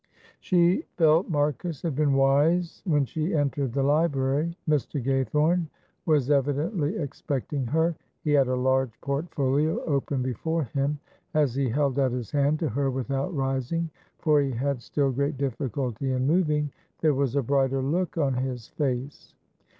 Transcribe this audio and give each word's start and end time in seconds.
She 0.39 0.83
felt 0.97 1.29
Marcus 1.29 1.83
had 1.83 1.95
been 1.95 2.15
wise 2.15 2.81
when 2.87 3.05
she 3.05 3.35
entered 3.35 3.71
the 3.73 3.83
library. 3.83 4.57
Mr. 4.67 4.99
Gaythorne 4.99 5.67
was 6.07 6.31
evidently 6.31 6.97
expecting 6.97 7.67
her; 7.67 7.95
he 8.23 8.31
had 8.31 8.47
a 8.47 8.55
large 8.55 8.99
portfolio 9.01 9.79
open 9.83 10.23
before 10.23 10.63
him. 10.63 10.99
As 11.35 11.53
he 11.53 11.69
held 11.69 11.99
out 11.99 12.13
his 12.13 12.31
hand 12.31 12.57
to 12.61 12.69
her 12.69 12.89
without 12.89 13.35
rising 13.35 13.91
for 14.17 14.41
he 14.41 14.49
had 14.53 14.81
still 14.81 15.11
great 15.11 15.37
difficulty 15.37 16.11
in 16.13 16.25
moving 16.25 16.71
there 17.01 17.13
was 17.13 17.35
a 17.35 17.43
brighter 17.43 17.83
look 17.83 18.17
on 18.17 18.33
his 18.33 18.69
face. 18.69 19.35